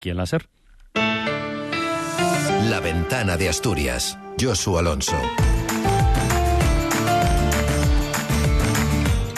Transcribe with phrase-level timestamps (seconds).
[0.00, 0.48] quién la ser.
[0.94, 4.18] La ventana de Asturias.
[4.40, 5.16] Josu Alonso.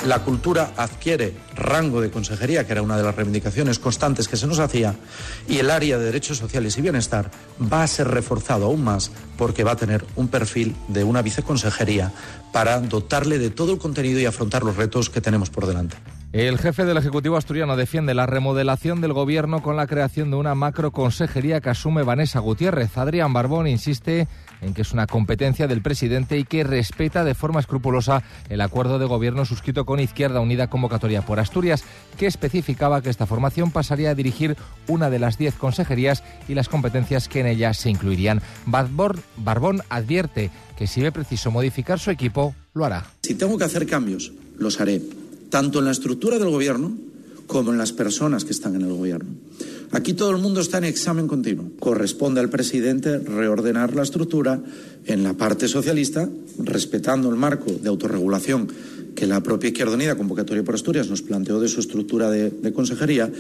[0.06, 4.46] la cultura adquiere rango de consejería, que era una de las reivindicaciones constantes que se
[4.46, 4.96] nos hacía,
[5.48, 7.30] y el área de derechos sociales y bienestar
[7.72, 12.12] va a ser reforzado aún más porque va a tener un perfil de una viceconsejería
[12.52, 15.96] para dotarle de todo el contenido y afrontar los retos que tenemos por delante.
[16.32, 20.54] El jefe del Ejecutivo asturiano defiende la remodelación del gobierno con la creación de una
[20.54, 22.96] macroconsejería que asume Vanessa Gutiérrez.
[22.98, 24.28] Adrián Barbón insiste
[24.60, 29.00] en que es una competencia del presidente y que respeta de forma escrupulosa el acuerdo
[29.00, 31.82] de gobierno suscrito con Izquierda Unida Convocatoria por Asturias,
[32.16, 36.68] que especificaba que esta formación pasaría a dirigir una de las diez consejerías y las
[36.68, 38.40] competencias que en ella se incluirían.
[38.66, 43.04] Barbón advierte que si ve preciso modificar su equipo, lo hará.
[43.20, 45.02] Si tengo que hacer cambios, los haré
[45.50, 46.92] tanto en la estructura del gobierno
[47.46, 49.30] como en las personas que están en el gobierno.
[49.92, 51.72] Aquí todo el mundo está en examen continuo.
[51.80, 54.62] Corresponde al presidente reordenar la estructura
[55.04, 58.68] en la parte socialista, respetando el marco de autorregulación
[59.14, 63.30] que la propia Izquierda Unida, Convocatoria por Asturias, nos planteó de su estructura de, consejería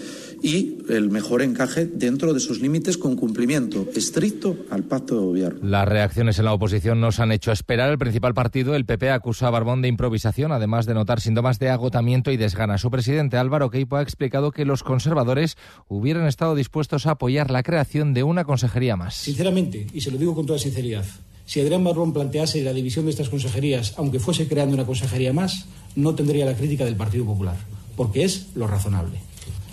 [0.42, 5.60] y el mejor encaje dentro de sus límites con cumplimiento estricto al pacto de gobierno.
[5.62, 7.90] Las reacciones en la oposición nos han hecho esperar.
[7.90, 11.70] El principal partido, el PP, acusa a Barbón de improvisación, además de notar síntomas de
[11.70, 12.78] agotamiento y desgana.
[12.78, 15.56] Su presidente, Álvaro Queipo, ha explicado que los conservadores
[15.88, 19.14] hubieran estado dispuestos a apoyar la creación de una consejería más.
[19.14, 21.04] Sinceramente, y se lo digo con toda sinceridad,
[21.50, 25.66] si Adrián Barbón plantease la división de estas consejerías, aunque fuese creando una consejería más,
[25.96, 27.56] no tendría la crítica del Partido Popular,
[27.96, 29.18] porque es lo razonable.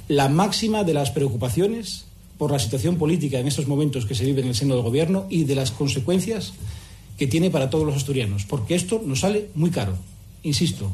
[0.08, 2.06] La máxima de las preocupaciones
[2.40, 5.28] por la situación política en estos momentos que se vive en el seno del Gobierno
[5.30, 6.54] y de las consecuencias
[7.16, 9.96] que tiene para todos los asturianos, porque esto nos sale muy caro.
[10.42, 10.92] Insisto,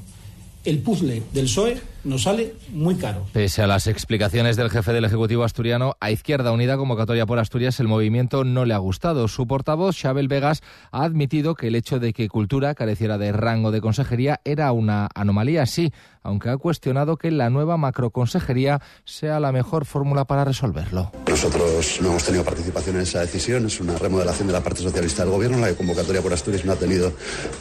[0.66, 3.26] el puzzle del PSOE nos sale muy caro.
[3.34, 7.80] Pese a las explicaciones del jefe del Ejecutivo asturiano, a Izquierda Unida Convocatoria por Asturias
[7.80, 9.28] el movimiento no le ha gustado.
[9.28, 13.72] Su portavoz, Xabel Vegas, ha admitido que el hecho de que Cultura careciera de rango
[13.72, 15.91] de consejería era una anomalía, sí,
[16.24, 21.12] aunque ha cuestionado que la nueva macroconsejería sea la mejor fórmula para resolverlo.
[21.28, 25.24] Nosotros no hemos tenido participación en esa decisión, es una remodelación de la parte socialista
[25.24, 27.12] del gobierno, la Convocatoria por Asturias no ha tenido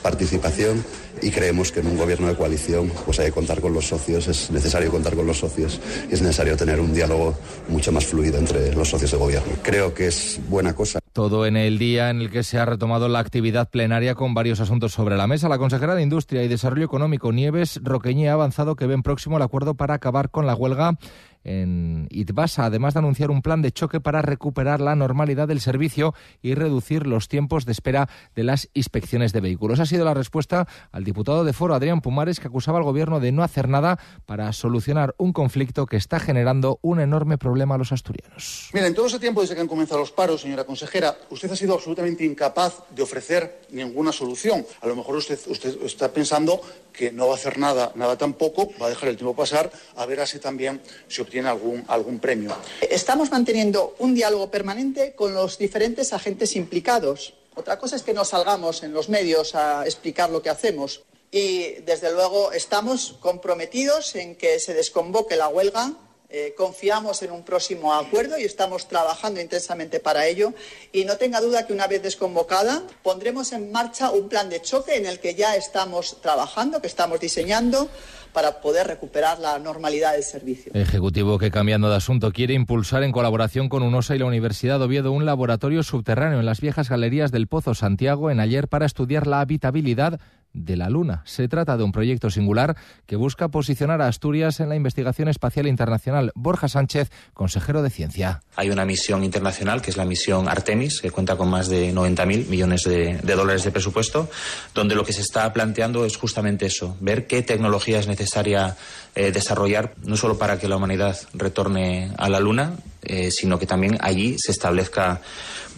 [0.03, 0.85] participación
[1.21, 4.29] y creemos que en un gobierno de coalición pues hay que contar con los socios
[4.33, 7.35] es necesario contar con los socios y es necesario tener un diálogo
[7.69, 9.53] mucho más fluido entre los socios de gobierno.
[9.63, 10.99] Creo que es buena cosa.
[11.13, 14.61] Todo en el día en el que se ha retomado la actividad plenaria con varios
[14.61, 15.49] asuntos sobre la mesa.
[15.49, 19.43] La consejera de Industria y Desarrollo Económico, Nieves Roqueñé, ha avanzado que ven próximo el
[19.43, 20.97] acuerdo para acabar con la huelga
[21.45, 26.15] en Itbasa, además de anunciar un plan de choque para recuperar la normalidad del servicio
[26.41, 29.81] y reducir los tiempos de espera de las inspecciones de vehículos.
[29.81, 33.33] Ha sido la respuesta al diputado de Foro, Adrián Pumares, que acusaba al Gobierno de
[33.33, 37.93] no hacer nada para solucionar un conflicto que está generando un enorme problema a los
[37.93, 38.71] asturianos.
[38.73, 41.57] Mira, en todo ese tiempo desde que han comenzado los paros, señora consejera, usted ha
[41.57, 44.65] sido absolutamente incapaz de ofrecer ninguna solución.
[44.81, 46.61] A lo mejor usted, usted está pensando
[46.93, 50.07] que no va a hacer nada, nada tampoco, va a dejar el tiempo pasar, a
[50.07, 52.55] ver así también se obtiene algún, algún premio.
[52.81, 57.35] Estamos manteniendo un diálogo permanente con los diferentes agentes implicados.
[57.55, 61.03] Otra cosa es que no salgamos en los medios a explicar lo que hacemos.
[61.31, 65.93] Y, desde luego, estamos comprometidos en que se desconvoque la huelga
[66.35, 70.55] eh, confiamos en un próximo acuerdo y estamos trabajando intensamente para ello.
[70.91, 74.97] Y no tenga duda que una vez desconvocada pondremos en marcha un plan de choque
[74.97, 77.91] en el que ya estamos trabajando, que estamos diseñando
[78.33, 80.73] para poder recuperar la normalidad del servicio.
[80.75, 84.87] Ejecutivo que, cambiando de asunto, quiere impulsar en colaboración con UNOSA y la Universidad de
[84.87, 89.27] Oviedo un laboratorio subterráneo en las viejas galerías del Pozo Santiago en ayer para estudiar
[89.27, 90.21] la habitabilidad
[90.53, 91.23] de la Luna.
[91.25, 92.77] Se trata de un proyecto singular
[93.07, 96.33] que busca posicionar a Asturias en la investigación espacial internacional.
[96.35, 98.43] Borja Sánchez, consejero de Ciencia.
[98.57, 102.49] Hay una misión internacional que es la misión Artemis, que cuenta con más de 90.000
[102.49, 104.31] millones de, dólares de presupuesto,
[104.75, 108.77] donde lo que se está planteando es justamente eso, ver qué tecnología es necesaria
[109.15, 113.67] eh, desarrollar, no solo para que la humanidad retorne a la Luna, eh, sino que
[113.67, 115.21] también allí se establezca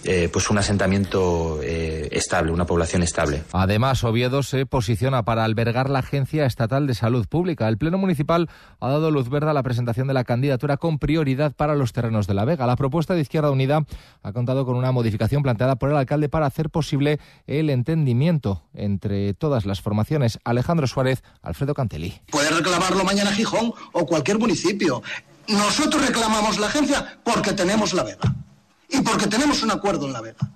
[0.05, 3.43] eh, pues un asentamiento eh, estable, una población estable.
[3.53, 7.69] Además, Oviedo se posiciona para albergar la Agencia Estatal de Salud Pública.
[7.69, 8.49] El Pleno Municipal
[8.81, 12.27] ha dado luz verde a la presentación de la candidatura con prioridad para los terrenos
[12.27, 12.67] de la Vega.
[12.67, 13.85] La propuesta de Izquierda Unida
[14.23, 19.35] ha contado con una modificación planteada por el alcalde para hacer posible el entendimiento entre
[19.35, 20.39] todas las formaciones.
[20.45, 22.21] Alejandro Suárez, Alfredo Cantelí.
[22.31, 25.03] Puede reclamarlo mañana Gijón o cualquier municipio.
[25.49, 28.35] Nosotros reclamamos la agencia porque tenemos la Vega
[28.95, 30.51] y porque tenemos un acuerdo en la Vega,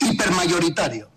[0.00, 1.10] hipermayoritario.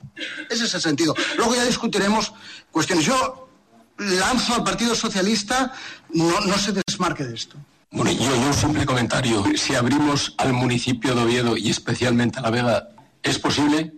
[0.50, 1.14] Ese es el sentido.
[1.38, 2.34] Luego ya discutiremos
[2.72, 3.06] cuestiones.
[3.06, 3.50] Yo
[3.98, 5.74] lanzo al Partido Socialista,
[6.14, 7.58] no, no se desmarque de esto.
[7.92, 9.44] Bueno, yo, yo un simple comentario.
[9.56, 12.90] Si abrimos al municipio de Oviedo y especialmente a La Vega,
[13.24, 13.94] ¿es posible?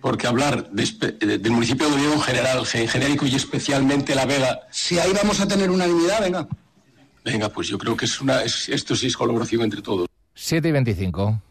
[0.00, 4.60] Porque hablar de, del municipio de Oviedo en general, en genérico y especialmente La Vega.
[4.70, 6.48] Si ahí vamos a tener unanimidad, venga.
[7.24, 10.08] Venga, pues yo creo que es una, es, esto sí es colaboración entre todos.
[10.34, 11.42] 7 y 25.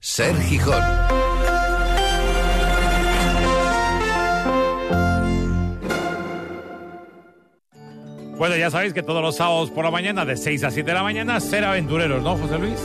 [0.00, 0.82] Ser Gijón.
[8.36, 10.94] Bueno, ya sabéis que todos los sábados por la mañana, de 6 a 7 de
[10.94, 12.80] la mañana, ser aventureros, ¿no, José Luis?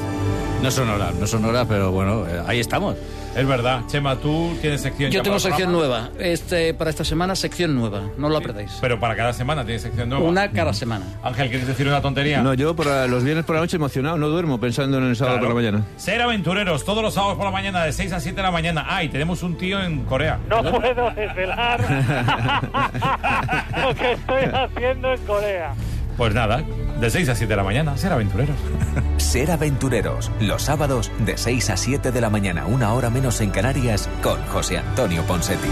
[0.62, 2.98] No son horas, no son horas, pero bueno, eh, ahí estamos.
[3.36, 3.82] Es verdad.
[3.88, 5.12] Chema, tú tienes sección.
[5.12, 6.10] Yo tengo sección nueva.
[6.20, 8.04] Este, para esta semana, sección nueva.
[8.18, 8.78] No lo perdáis.
[8.80, 10.24] Pero para cada semana tienes sección nueva.
[10.24, 11.06] Una cada semana.
[11.22, 12.42] Ángel, ¿quieres decir una tontería?
[12.42, 15.40] No, yo para los viernes por la noche emocionado, no duermo pensando en el sábado
[15.40, 15.84] por la mañana.
[15.98, 18.86] Ser aventureros todos los sábados por la mañana, de 6 a 7 de la mañana.
[18.88, 20.40] Ah, y tenemos un tío en Corea.
[20.50, 21.82] No puedo desvelar
[23.86, 25.74] lo que estoy haciendo en Corea.
[26.16, 26.64] Pues nada,
[27.00, 28.58] de 6 a 7 de la mañana, ser aventureros.
[29.18, 33.52] Ser aventureros, los sábados de 6 a 7 de la mañana, una hora menos en
[33.52, 35.68] Canarias, con José Antonio Ponsetti.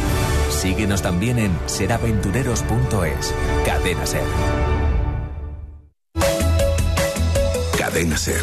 [0.50, 3.34] Síguenos también en seraventureros.es.
[3.66, 4.25] Cadena Ser.
[7.78, 8.42] Cadena Ser.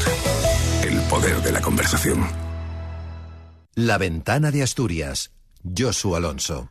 [0.85, 2.27] El poder de la conversación.
[3.75, 5.33] La ventana de Asturias.
[5.77, 6.71] Josu Alonso.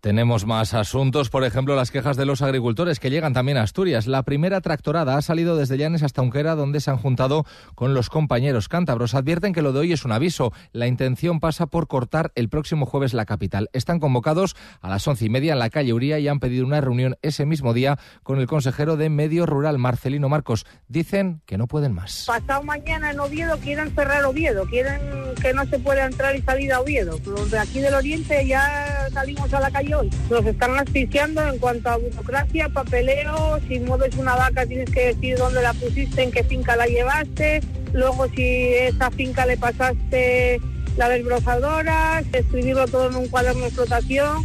[0.00, 4.06] Tenemos más asuntos, por ejemplo, las quejas de los agricultores que llegan también a Asturias.
[4.06, 7.44] La primera tractorada ha salido desde Llanes hasta Unquera, donde se han juntado
[7.74, 9.14] con los compañeros cántabros.
[9.14, 10.52] Advierten que lo de hoy es un aviso.
[10.70, 13.68] La intención pasa por cortar el próximo jueves la capital.
[13.72, 16.80] Están convocados a las once y media en la calle Uría y han pedido una
[16.80, 20.66] reunión ese mismo día con el consejero de Medio Rural, Marcelino Marcos.
[20.88, 22.26] Dicen que no pueden más.
[22.26, 25.00] Pasado mañana en Oviedo quieren cerrar Oviedo, quieren
[25.42, 27.18] que no se pueda entrar y salir a Oviedo.
[27.26, 29.95] Los de aquí del Oriente ya salimos a la calle
[30.30, 35.36] nos están asfixiando en cuanto a burocracia, papeleo, si mueves una vaca tienes que decir
[35.36, 37.60] dónde la pusiste, en qué finca la llevaste,
[37.92, 40.60] luego si esa finca le pasaste
[40.96, 44.44] la desbrozadora, escribirlo todo en un cuaderno de explotación,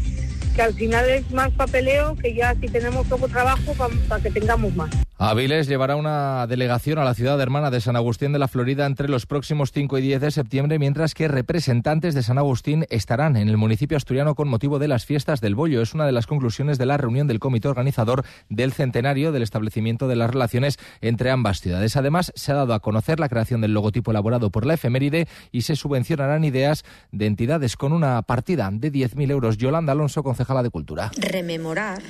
[0.56, 3.74] que al final es más papeleo que ya si tenemos poco trabajo
[4.08, 4.90] para que tengamos más.
[5.24, 9.08] Aviles llevará una delegación a la ciudad hermana de San Agustín de la Florida entre
[9.08, 13.48] los próximos 5 y 10 de septiembre, mientras que representantes de San Agustín estarán en
[13.48, 15.84] el municipio asturiano con motivo de las fiestas del Bollo.
[15.84, 20.08] Es una de las conclusiones de la reunión del comité organizador del centenario del establecimiento
[20.08, 21.96] de las relaciones entre ambas ciudades.
[21.98, 25.62] Además, se ha dado a conocer la creación del logotipo elaborado por la efeméride y
[25.62, 29.58] se subvencionarán ideas de entidades con una partida de 10.000 euros.
[29.58, 31.12] Yolanda Alonso, concejala de Cultura.
[31.16, 32.02] Rememorar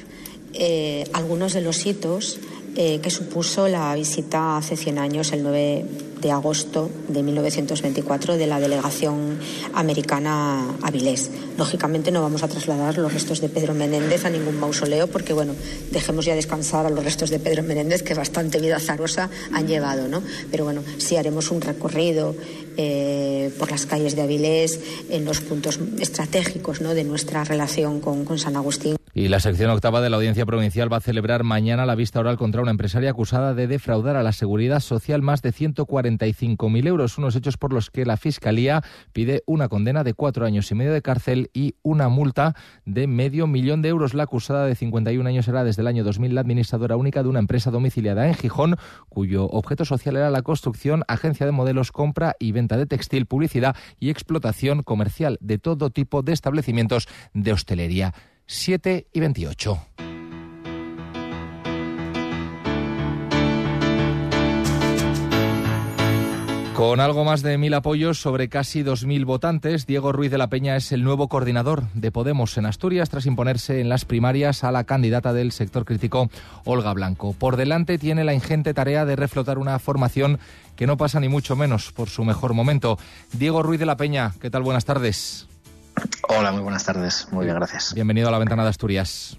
[0.54, 2.40] eh, algunos de los hitos
[2.76, 5.86] eh, que supuso la visita hace 100 años, el 9
[6.22, 9.40] de agosto de 1924, de la delegación
[9.74, 11.32] americana a.
[11.58, 15.54] Lógicamente no vamos a trasladar los restos de Pedro Menéndez a ningún mausoleo porque, bueno,
[15.92, 20.08] dejemos ya descansar a los restos de Pedro Menéndez que bastante vida zarosa han llevado,
[20.08, 20.22] ¿no?
[20.52, 22.36] Pero bueno, sí haremos un recorrido
[22.78, 24.80] eh, por las calles de Avilés
[25.10, 26.94] en los puntos estratégicos ¿no?
[26.94, 28.96] de nuestra relación con, con San Agustín.
[29.14, 32.38] Y la sección octava de la Audiencia Provincial va a celebrar mañana la vista oral
[32.38, 35.52] contra una empresaria acusada de defraudar a la Seguridad Social más de
[36.18, 40.70] 145.000 euros, unos hechos por los que la Fiscalía pide una condena de cuatro años
[40.72, 42.56] y medio de cárcel y una multa
[42.86, 44.14] de medio millón de euros.
[44.14, 47.40] La acusada de 51 años era desde el año 2000 la administradora única de una
[47.40, 48.78] empresa domiciliada en Gijón,
[49.10, 53.76] cuyo objeto social era la construcción, agencia de modelos, compra y venta de textil, publicidad
[54.00, 58.14] y explotación comercial de todo tipo de establecimientos de hostelería.
[58.46, 60.11] 7 y 28.
[66.82, 70.48] Con algo más de mil apoyos sobre casi dos mil votantes, Diego Ruiz de la
[70.48, 74.72] Peña es el nuevo coordinador de Podemos en Asturias tras imponerse en las primarias a
[74.72, 76.32] la candidata del sector crítico,
[76.66, 77.34] Olga Blanco.
[77.34, 80.40] Por delante tiene la ingente tarea de reflotar una formación
[80.76, 82.98] que no pasa ni mucho menos por su mejor momento.
[83.32, 84.64] Diego Ruiz de la Peña, ¿qué tal?
[84.64, 85.48] Buenas tardes.
[86.30, 87.28] Hola, muy buenas tardes.
[87.30, 87.94] Muy bien, gracias.
[87.94, 89.38] Bienvenido a la ventana de Asturias.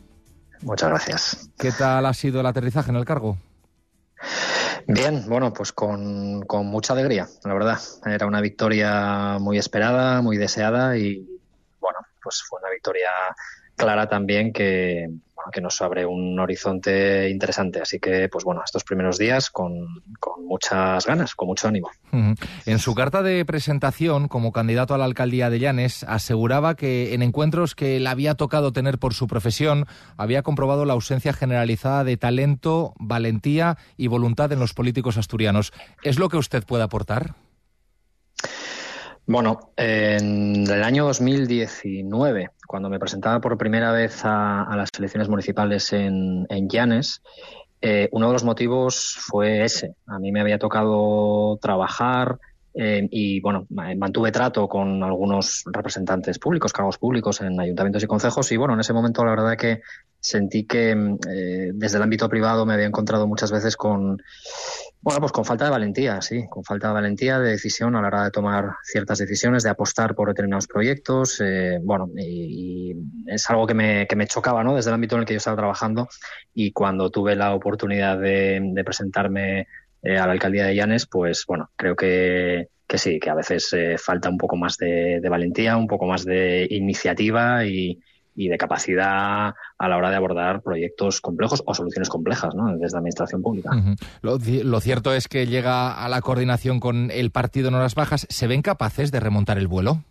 [0.60, 1.50] Muchas gracias.
[1.58, 3.36] ¿Qué tal ha sido el aterrizaje en el cargo?
[4.86, 7.78] Bien, bueno, pues con, con mucha alegría, la verdad.
[8.04, 11.26] Era una victoria muy esperada, muy deseada y,
[11.80, 13.10] bueno, pues fue una victoria
[13.76, 15.08] clara también que,
[15.50, 17.80] que nos abre un horizonte interesante.
[17.80, 21.90] Así que, pues bueno, estos primeros días con, con muchas ganas, con mucho ánimo.
[22.66, 27.22] En su carta de presentación como candidato a la alcaldía de Llanes, aseguraba que en
[27.22, 32.16] encuentros que le había tocado tener por su profesión, había comprobado la ausencia generalizada de
[32.16, 35.72] talento, valentía y voluntad en los políticos asturianos.
[36.02, 37.34] ¿Es lo que usted puede aportar?
[39.26, 45.92] Bueno, en el año 2019, cuando me presentaba por primera vez a, las elecciones municipales
[45.92, 47.22] en, en Llanes,
[47.80, 49.94] eh, uno de los motivos fue ese.
[50.06, 52.38] A mí me había tocado trabajar
[52.74, 58.50] eh, y, bueno, mantuve trato con algunos representantes públicos, cargos públicos en ayuntamientos y concejos
[58.52, 59.82] y, bueno, en ese momento la verdad que
[60.20, 64.22] sentí que eh, desde el ámbito privado me había encontrado muchas veces con
[65.04, 68.06] bueno, pues con falta de valentía, sí, con falta de valentía, de decisión a la
[68.06, 71.40] hora de tomar ciertas decisiones, de apostar por determinados proyectos.
[71.40, 72.94] Eh, bueno, y,
[73.26, 74.76] es algo que me, que me chocaba, ¿no?
[74.76, 76.08] Desde el ámbito en el que yo estaba trabajando
[76.54, 79.66] y cuando tuve la oportunidad de, presentarme
[80.02, 83.72] eh, a la alcaldía de Llanes, pues bueno, creo que, que sí, que a veces
[83.72, 88.00] eh, falta un poco más de, valentía, un poco más de iniciativa y,
[88.34, 92.76] y de capacidad a la hora de abordar proyectos complejos o soluciones complejas ¿no?
[92.76, 93.70] desde la administración pública.
[94.22, 98.26] lo, lo, cierto es que llega a la coordinación con el partido en horas bajas.
[98.28, 100.02] ¿Se ven capaces de remontar el vuelo?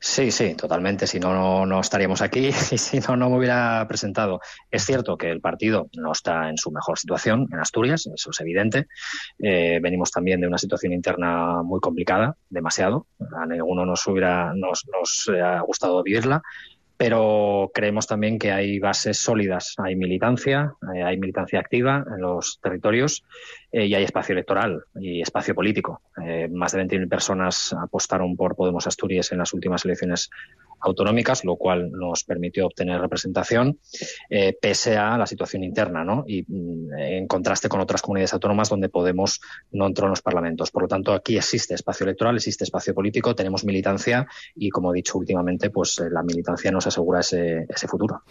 [0.00, 1.06] Sí, sí, totalmente.
[1.06, 4.40] Si no, no, estaríamos aquí y si no, no me hubiera presentado.
[4.70, 8.40] Es cierto que el partido no está en su mejor situación en Asturias, eso es
[8.40, 8.86] evidente.
[9.38, 13.06] Eh, venimos también de una situación interna muy complicada, demasiado.
[13.36, 16.42] A ninguno nos hubiera, nos, nos ha gustado vivirla
[16.98, 22.58] pero creemos también que hay bases sólidas, hay militancia, eh, hay militancia activa en los
[22.60, 23.24] territorios
[23.70, 26.02] eh, y hay espacio electoral y espacio político.
[26.20, 30.28] Eh, más de 20.000 personas apostaron por Podemos Asturias en las últimas elecciones
[30.80, 33.78] autonómicas, lo cual nos permitió obtener representación
[34.30, 36.24] eh, pese a la situación interna, ¿no?
[36.26, 39.40] Y mm, en contraste con otras comunidades autónomas donde Podemos
[39.72, 40.70] no entró en los parlamentos.
[40.70, 44.96] Por lo tanto, aquí existe espacio electoral, existe espacio político, tenemos militancia y, como he
[44.96, 48.22] dicho últimamente, pues eh, la militancia nos asegura ese, futuro.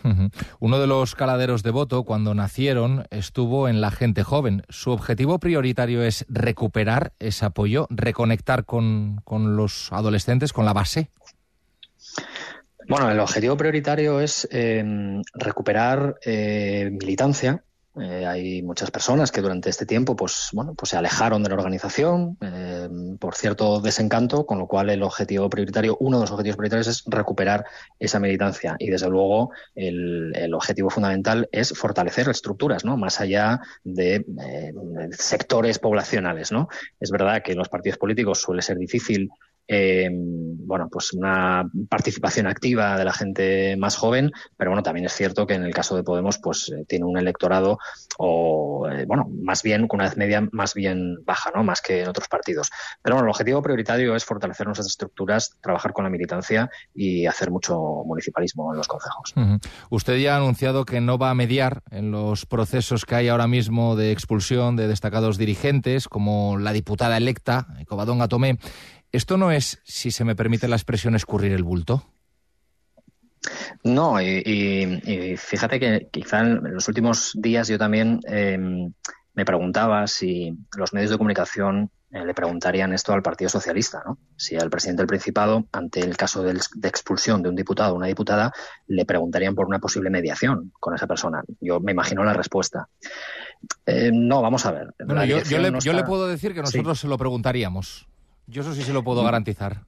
[0.60, 4.64] Uno de los caladeros de voto cuando nacieron estuvo en la gente joven.
[4.70, 11.10] Su objetivo prioritario es recuperar ese apoyo, reconectar con, con los adolescentes, con la base.
[12.88, 14.84] Bueno, el objetivo prioritario es eh,
[15.34, 17.62] recuperar eh, militancia.
[18.00, 21.56] Eh, hay muchas personas que durante este tiempo, pues, bueno, pues se alejaron de la
[21.56, 22.88] organización eh,
[23.20, 27.04] por cierto desencanto, con lo cual el objetivo prioritario, uno de los objetivos prioritarios es
[27.08, 27.66] recuperar
[28.00, 32.98] esa militancia y desde luego el, el objetivo fundamental es fortalecer estructuras, ¿no?
[32.98, 34.74] Más allá de eh,
[35.12, 36.70] sectores poblacionales, ¿no?
[37.00, 39.30] Es verdad que en los partidos políticos suele ser difícil
[39.68, 45.14] eh, bueno, pues una participación activa de la gente más joven, pero bueno, también es
[45.14, 47.78] cierto que en el caso de Podemos, pues eh, tiene un electorado
[48.18, 51.64] o, eh, bueno, más bien una edad media más bien baja, ¿no?
[51.64, 52.70] Más que en otros partidos.
[53.02, 57.50] Pero bueno, el objetivo prioritario es fortalecer nuestras estructuras, trabajar con la militancia y hacer
[57.50, 59.34] mucho municipalismo en los consejos.
[59.36, 59.60] -huh.
[59.90, 63.48] Usted ya ha anunciado que no va a mediar en los procesos que hay ahora
[63.48, 68.58] mismo de expulsión de destacados dirigentes, como la diputada electa, Covadonga Tomé.
[69.12, 72.06] ¿Esto no es, si se me permite la expresión, escurrir el bulto?
[73.84, 78.58] No, y, y, y fíjate que quizá en los últimos días yo también eh,
[79.38, 84.18] me preguntaba si los medios de comunicación eh, le preguntarían esto al Partido Socialista, ¿no?
[84.36, 88.08] Si al presidente del Principado, ante el caso de, expulsión de un diputado o una
[88.08, 88.52] diputada,
[88.88, 91.44] le preguntarían por una posible mediación con esa persona.
[91.62, 92.88] Yo me imagino la respuesta.
[93.86, 94.94] Eh, no, vamos a ver.
[95.06, 95.92] Bueno, yo, yo, le, no está...
[95.92, 97.02] yo, le, puedo decir que nosotros sí.
[97.04, 98.08] se lo preguntaríamos.
[98.48, 99.84] Yo eso sí se lo puedo garantizar.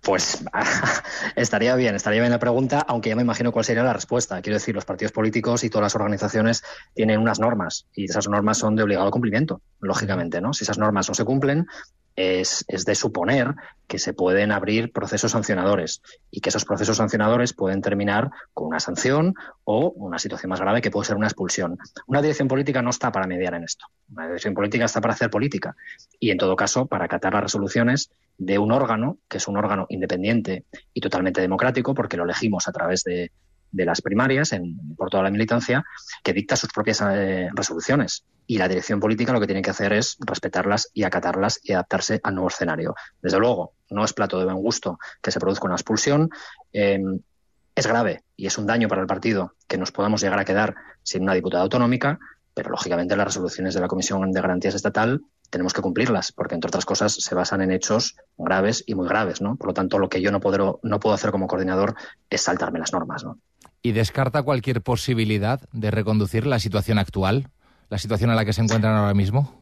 [0.00, 0.44] Pues
[1.36, 4.42] estaría bien, estaría bien la pregunta, aunque ya me imagino cuál sería la respuesta.
[4.42, 8.58] Quiero decir, los partidos políticos y todas las organizaciones tienen unas normas y esas normas
[8.58, 10.52] son de obligado cumplimiento, lógicamente, ¿no?
[10.52, 11.66] Si esas normas no se cumplen,
[12.16, 13.54] es, es, de suponer
[13.86, 18.80] que se pueden abrir procesos sancionadores y que esos procesos sancionadores pueden terminar con una
[18.80, 21.78] sanción o una situación más grave que puede ser una expulsión.
[22.06, 23.86] Una dirección política no está para mediar en esto.
[24.10, 25.76] Una dirección política está para hacer política
[26.18, 29.86] y, en todo caso, para acatar las resoluciones de un órgano que es un órgano
[29.88, 30.64] independiente
[30.94, 33.30] y totalmente democrático porque lo elegimos a través de,
[33.72, 35.84] de las primarias en, por toda la militancia
[36.22, 39.92] que dicta sus propias eh, resoluciones y la dirección política lo que tiene que hacer
[39.92, 42.94] es respetarlas y acatarlas y adaptarse al nuevo escenario.
[43.20, 46.30] Desde luego, no es plato de buen gusto que se produzca una expulsión.
[46.72, 47.00] Eh,
[47.74, 50.74] es grave y es un daño para el partido que nos podamos llegar a quedar
[51.02, 52.18] sin una diputada autonómica,
[52.54, 56.68] pero lógicamente las resoluciones de la Comisión de Garantías Estatal tenemos que cumplirlas, porque entre
[56.68, 59.56] otras cosas se basan en hechos graves y muy graves, ¿no?
[59.56, 61.94] Por lo tanto, lo que yo no puedo, no puedo hacer como coordinador
[62.30, 63.38] es saltarme las normas, ¿no?
[63.82, 67.48] ¿Y descarta cualquier posibilidad de reconducir la situación actual,
[67.90, 69.60] la situación en la que se encuentran ahora mismo?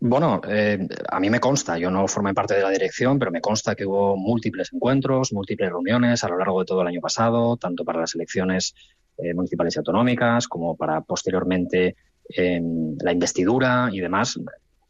[0.00, 3.40] Bueno, eh, a mí me consta, yo no formé parte de la dirección, pero me
[3.40, 7.56] consta que hubo múltiples encuentros, múltiples reuniones a lo largo de todo el año pasado,
[7.56, 8.74] tanto para las elecciones
[9.18, 11.94] eh, municipales y autonómicas como para posteriormente
[12.36, 12.60] eh,
[13.00, 14.36] la investidura y demás.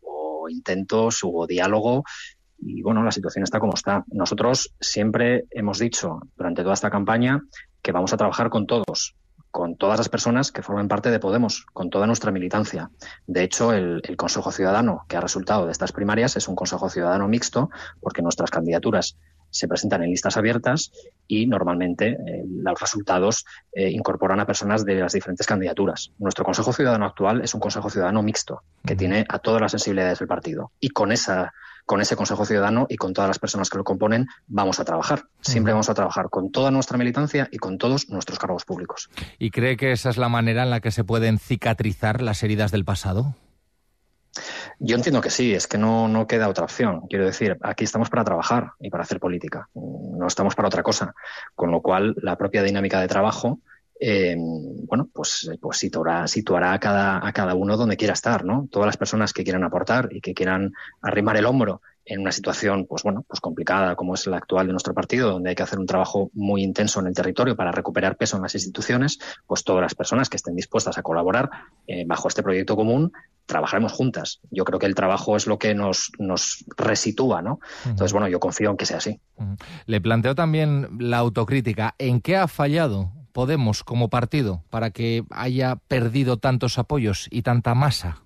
[0.00, 2.04] Hubo intentos, hubo diálogo
[2.58, 4.04] y bueno, la situación está como está.
[4.12, 7.42] Nosotros siempre hemos dicho durante toda esta campaña
[7.82, 9.16] que vamos a trabajar con todos,
[9.50, 12.90] con todas las personas que formen parte de Podemos, con toda nuestra militancia.
[13.26, 17.28] De hecho, el, Consejo Ciudadano que ha resultado de estas primarias es un Consejo Ciudadano
[17.28, 17.70] mixto,
[18.00, 19.18] porque nuestras candidaturas
[19.50, 20.90] se presentan en listas abiertas
[21.28, 26.12] y normalmente eh, los resultados eh, incorporan a personas de las diferentes candidaturas.
[26.18, 30.20] Nuestro Consejo Ciudadano actual es un Consejo Ciudadano mixto, que tiene a todas las sensibilidades
[30.20, 30.72] del partido.
[30.80, 31.52] Y con esa
[31.86, 35.24] con ese Consejo Ciudadano y con todas las personas que lo componen vamos a trabajar.
[35.40, 39.10] Siempre vamos a trabajar con toda nuestra militancia y con todos nuestros cargos públicos.
[39.38, 42.70] ¿Y cree que esa es la manera en la que se pueden cicatrizar las heridas
[42.70, 43.34] del pasado?
[44.78, 47.02] Yo entiendo que sí, es que no, no queda otra opción.
[47.08, 51.14] Quiero decir, aquí estamos para trabajar y para hacer política, no estamos para otra cosa.
[51.54, 53.60] Con lo cual, la propia dinámica de trabajo
[54.00, 58.68] eh, bueno, pues, pues situará, situará a, cada, a cada uno donde quiera estar, ¿no?
[58.70, 62.86] Todas las personas que quieran aportar y que quieran arrimar el hombro en una situación,
[62.86, 65.78] pues bueno, pues complicada como es la actual de nuestro partido, donde hay que hacer
[65.78, 69.82] un trabajo muy intenso en el territorio para recuperar peso en las instituciones, pues todas
[69.82, 71.50] las personas que estén dispuestas a colaborar
[71.86, 73.12] eh, bajo este proyecto común,
[73.46, 74.40] trabajaremos juntas.
[74.50, 77.60] Yo creo que el trabajo es lo que nos, nos resitúa, ¿no?
[77.84, 79.20] Entonces, bueno, yo confío en que sea así.
[79.86, 81.94] Le planteo también la autocrítica.
[81.98, 87.74] ¿En qué ha fallado Podemos como partido para que haya perdido tantos apoyos y tanta
[87.74, 88.22] masa?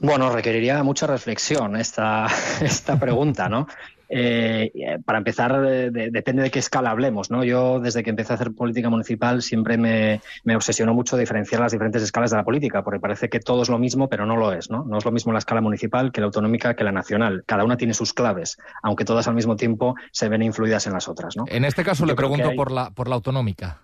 [0.00, 2.26] Bueno, requeriría mucha reflexión esta,
[2.60, 3.66] esta pregunta, ¿no?
[4.16, 7.32] Eh, para empezar, depende de qué escala hablemos.
[7.32, 7.42] ¿no?
[7.42, 11.72] Yo, desde que empecé a hacer política municipal, siempre me, me, obsesionó mucho diferenciar las
[11.72, 14.52] diferentes escalas de la política, porque parece que todo es lo mismo, pero no lo
[14.52, 14.70] es.
[14.70, 14.84] ¿no?
[14.84, 17.42] no es lo mismo la escala municipal que la autonómica que la nacional.
[17.44, 21.08] Cada una tiene sus claves, aunque todas al mismo tiempo se ven influidas en las
[21.08, 21.36] otras.
[21.36, 21.44] ¿no?
[21.48, 23.80] En este caso, le pregunto por, la, por la autonómica.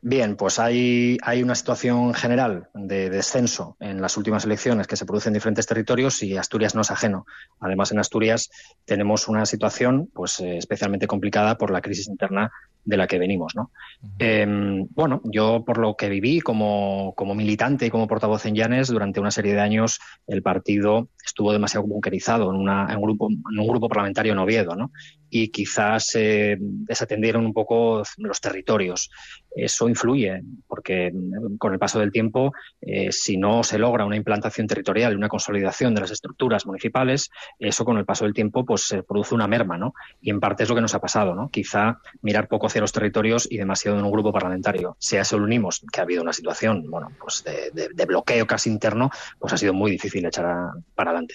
[0.00, 5.06] Bien, pues hay, hay una situación general de descenso en las últimas elecciones que se
[5.06, 7.26] producen en diferentes territorios y Asturias no es ajeno.
[7.60, 8.50] Además, en Asturias
[8.84, 12.50] tenemos una situación pues eh, especialmente complicada por la crisis interna
[12.84, 13.54] de la que venimos.
[13.54, 13.70] ¿no?
[14.18, 18.88] Em, bueno, yo por lo que viví como, como, militante y como portavoz en Llanes,
[18.88, 23.28] durante una serie de años el partido estuvo demasiado bunkerizado en, una, en, un, grupo,
[23.30, 24.90] en un grupo parlamentario en Oviedo, ¿no?
[25.34, 29.10] y quizás se desatendieron un poco los territorios.
[29.50, 34.16] Eso influye, porque mm, con el paso del tiempo, eh, si no se logra una
[34.16, 38.66] implantación territorial y una consolidación de las estructuras municipales, eso con el paso del tiempo
[38.66, 39.94] pues se produce una merma, ¿no?
[40.20, 41.48] Y en parte es lo que nos ha pasado, ¿no?
[41.48, 44.96] Quizá mirar poco hacia los territorios y demasiado en un grupo parlamentario.
[44.98, 48.70] Si a eso lo unimos que ha habido una situación, bueno, pues de, bloqueo casi
[48.70, 51.34] interno, pues ha sido muy difícil echar para adelante.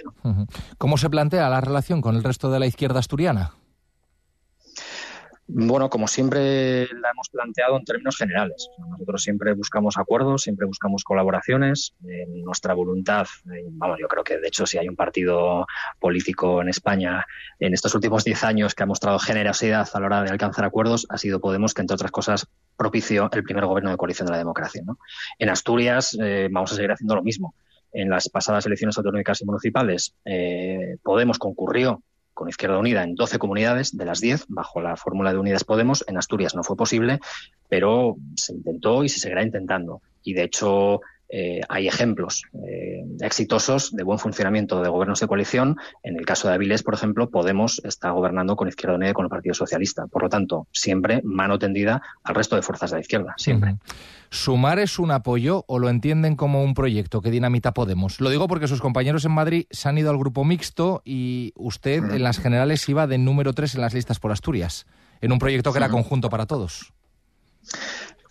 [0.78, 3.52] ¿Cómo se plantea la relación con el resto de la izquierda asturiana?
[5.50, 8.70] Bueno, como siempre la hemos planteado en términos generales.
[8.78, 11.94] Nosotros siempre buscamos acuerdos, siempre buscamos colaboraciones.
[12.28, 13.28] nuestra voluntad,
[13.72, 15.66] vamos, yo creo que de hecho si hay un partido
[16.00, 17.26] político en España
[17.60, 21.08] en estos últimos diez años que ha mostrado generosidad a la hora de alcanzar acuerdos,
[21.10, 24.38] ha sido Podemos, que entre otras cosas propició el primer gobierno de coalición de la
[24.40, 24.84] democracia.
[25.40, 27.56] En Asturias eh, vamos a seguir haciendo lo mismo.
[27.94, 32.04] En las pasadas elecciones autonómicas y municipales, eh, Podemos concurrió
[32.38, 36.06] con Izquierda Unida en 12 comunidades de las 10 bajo la fórmula de Unidas Podemos.
[36.08, 37.20] En Asturias no fue posible,
[37.68, 40.04] pero se intentó y se seguirá intentando.
[40.22, 45.78] Y de hecho eh, hay ejemplos eh, exitosos de buen funcionamiento de gobiernos de coalición.
[46.04, 49.26] En el caso de Avilés, por ejemplo, Podemos está gobernando con Izquierda Unida y con
[49.26, 50.08] el Partido Socialista.
[50.08, 53.76] Por lo tanto, siempre mano tendida al resto de fuerzas de la izquierda, siempre.
[54.30, 58.20] ¿Sumar es un apoyo o lo entienden como un proyecto que dinamita Podemos?
[58.20, 62.04] Lo digo porque sus compañeros en Madrid se han ido al grupo mixto y usted
[62.04, 64.86] en las generales iba de número 3 en las listas por Asturias,
[65.22, 66.94] en un proyecto que era conjunto para todos.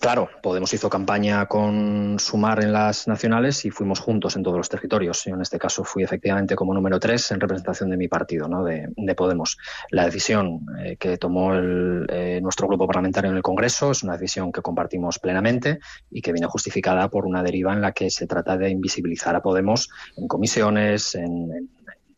[0.01, 4.69] Claro, Podemos hizo campaña con Sumar en las nacionales y fuimos juntos en todos los
[4.69, 5.25] territorios.
[5.25, 8.63] Yo en este caso fui efectivamente como número tres en representación de mi partido, ¿no?
[8.65, 9.57] de, Podemos.
[9.91, 14.53] La decisión eh, que tomó eh, nuestro grupo parlamentario en el Congreso es una decisión
[14.53, 15.81] que compartimos plenamente
[16.11, 19.43] y que viene justificada por una deriva en la que se trata de invisibilizar a
[19.43, 21.71] Podemos en comisiones, en,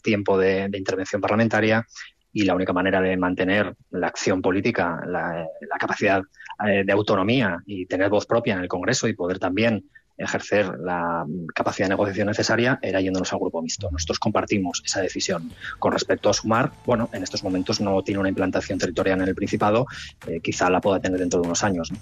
[0.02, 1.86] tiempo de, intervención parlamentaria
[2.32, 5.46] y la única manera de mantener la acción política, la,
[5.78, 6.22] capacidad
[6.66, 9.84] eh, de autonomía y tener voz propia en el Congreso y poder también
[10.18, 13.88] ejercer la capacidad de negociación necesaria era yéndonos al grupo mixto.
[13.90, 15.50] Nosotros compartimos esa decisión.
[15.78, 19.34] Con respecto a Sumar, bueno, en estos momentos no tiene una implantación territorial en el
[19.34, 19.86] Principado,
[20.26, 21.92] eh, quizá la pueda tener dentro de unos años.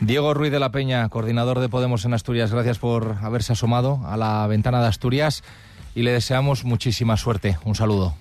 [0.00, 4.16] Diego Ruiz de la Peña, coordinador de Podemos en Asturias, gracias por haberse asomado a
[4.16, 5.42] la ventana de Asturias
[5.94, 7.56] y le deseamos muchísima suerte.
[7.64, 8.14] Un saludo.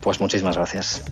[0.00, 1.04] Pues muchísimas gracias.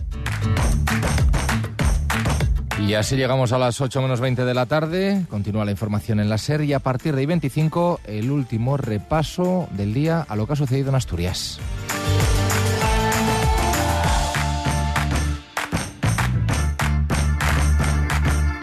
[2.79, 5.25] Y así llegamos a las 8 menos 20 de la tarde.
[5.29, 9.93] Continúa la información en la SER y a partir de I-25 el último repaso del
[9.93, 11.59] día a lo que ha sucedido en Asturias.